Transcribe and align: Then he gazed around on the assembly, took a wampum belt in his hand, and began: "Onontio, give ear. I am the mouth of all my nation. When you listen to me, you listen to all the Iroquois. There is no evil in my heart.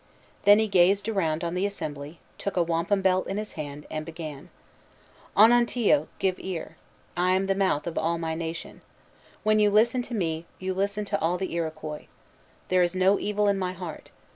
Then 0.45 0.57
he 0.57 0.67
gazed 0.67 1.07
around 1.07 1.43
on 1.43 1.53
the 1.53 1.67
assembly, 1.67 2.17
took 2.39 2.57
a 2.57 2.63
wampum 2.63 3.03
belt 3.03 3.27
in 3.27 3.37
his 3.37 3.51
hand, 3.51 3.85
and 3.91 4.03
began: 4.03 4.49
"Onontio, 5.37 6.07
give 6.17 6.37
ear. 6.39 6.75
I 7.15 7.33
am 7.33 7.45
the 7.45 7.53
mouth 7.53 7.85
of 7.85 7.99
all 7.99 8.17
my 8.17 8.33
nation. 8.33 8.81
When 9.43 9.59
you 9.59 9.69
listen 9.69 10.01
to 10.01 10.15
me, 10.15 10.47
you 10.57 10.73
listen 10.73 11.05
to 11.05 11.19
all 11.21 11.37
the 11.37 11.53
Iroquois. 11.53 12.07
There 12.69 12.81
is 12.81 12.95
no 12.95 13.19
evil 13.19 13.47
in 13.47 13.59
my 13.59 13.73
heart. 13.73 14.09